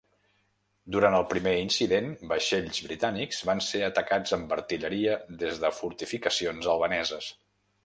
Durant 0.93 1.17
el 1.17 1.25
primer 1.33 1.53
incident, 1.63 2.09
vaixells 2.31 2.79
britànics 2.87 3.43
van 3.51 3.63
ser 3.67 3.83
atacats 3.89 4.35
amb 4.39 4.57
artilleria 4.59 5.21
des 5.45 5.63
de 5.67 5.75
fortificacions 5.83 6.73
albaneses. 6.77 7.33